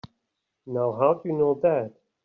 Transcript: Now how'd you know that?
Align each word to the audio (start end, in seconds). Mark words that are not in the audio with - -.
Now 0.65 0.93
how'd 0.93 1.23
you 1.25 1.33
know 1.33 1.53
that? 1.61 1.93